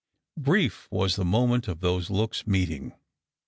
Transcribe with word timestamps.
Brief 0.39 0.87
was 0.89 1.15
the 1.15 1.23
moment 1.23 1.67
of 1.67 1.79
those 1.81 2.09
looks 2.09 2.47
meeting. 2.47 2.93